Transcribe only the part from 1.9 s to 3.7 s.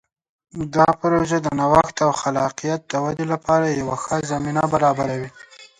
او خلاقیت د ودې لپاره